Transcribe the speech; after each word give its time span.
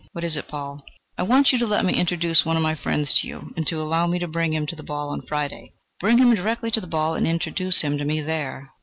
"What 0.13 0.23
is 0.23 0.35
it, 0.35 0.47
Paul?" 0.47 0.83
"I 1.15 1.21
want 1.21 1.51
you 1.51 1.59
to 1.59 1.67
let 1.67 1.85
me 1.85 1.93
introduce 1.93 2.43
one 2.43 2.57
of 2.57 2.63
my 2.63 2.73
friends 2.73 3.13
to 3.19 3.27
you, 3.27 3.53
and 3.55 3.67
to 3.67 3.79
allow 3.79 4.07
me 4.07 4.17
to 4.17 4.27
bring 4.27 4.51
him 4.51 4.65
to 4.65 4.75
the 4.75 4.81
ball 4.81 5.09
on 5.09 5.21
Friday." 5.27 5.73
"Bring 5.99 6.17
him 6.17 6.33
direct 6.33 6.63
to 6.73 6.81
the 6.81 6.87
ball 6.87 7.13
and 7.13 7.27
introduce 7.27 7.81
him 7.81 7.99
to 7.99 8.03
me 8.05 8.19
there. 8.19 8.71